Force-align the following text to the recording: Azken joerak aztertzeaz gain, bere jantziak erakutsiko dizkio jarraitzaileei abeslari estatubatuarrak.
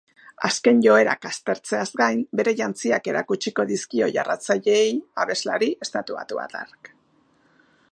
Azken 0.47 0.77
joerak 0.85 1.27
aztertzeaz 1.31 1.83
gain, 2.01 2.23
bere 2.39 2.53
jantziak 2.61 3.11
erakutsiko 3.13 3.67
dizkio 3.73 4.09
jarraitzaileei 4.17 4.97
abeslari 5.27 5.71
estatubatuarrak. 5.87 6.95